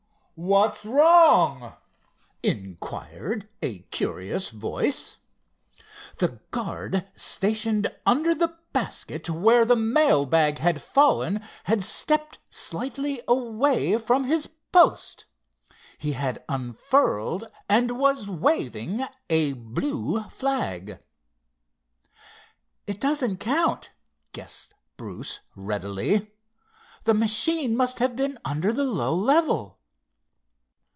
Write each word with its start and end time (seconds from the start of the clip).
"What's 0.43 0.87
wrong?" 0.87 1.75
inquired 2.41 3.47
a 3.61 3.81
curious 3.91 4.49
voice. 4.49 5.19
The 6.17 6.41
guard 6.49 7.05
stationed 7.15 7.93
under 8.07 8.33
the 8.33 8.57
basket 8.73 9.29
where 9.29 9.65
the 9.65 9.75
mail 9.75 10.25
bag 10.25 10.57
had 10.57 10.81
fallen 10.81 11.41
had 11.65 11.83
stepped 11.83 12.39
slightly 12.49 13.21
away 13.27 13.99
from 13.99 14.23
his 14.23 14.47
post. 14.71 15.27
He 15.99 16.13
had 16.13 16.43
unfurled 16.49 17.43
and 17.69 17.99
was 17.99 18.27
waving 18.27 19.05
a 19.29 19.53
blue 19.53 20.21
flag. 20.23 21.03
"It 22.87 22.99
doesn't 22.99 23.37
count," 23.37 23.91
guessed 24.31 24.73
Bruce 24.97 25.41
readily. 25.55 26.31
"The 27.03 27.13
machine 27.13 27.77
must 27.77 27.99
have 27.99 28.15
been 28.15 28.39
under 28.43 28.73
the 28.73 28.85
low 28.85 29.13
level." 29.13 29.77